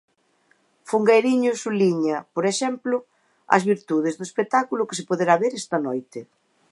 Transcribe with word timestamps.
Fungueiriño 0.89 1.51
subliña, 1.63 2.17
por 2.35 2.45
exemplo, 2.51 2.95
as 3.55 3.63
virtudes 3.71 4.13
do 4.15 4.23
espectáculo 4.29 4.87
que 4.87 4.97
se 4.99 5.07
poderá 5.09 5.35
ver 5.43 5.53
esta 5.61 5.77
noite. 5.87 6.19